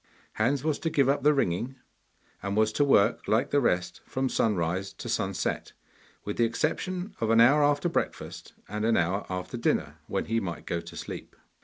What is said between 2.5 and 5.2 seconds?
was to work like the rest from sunrise to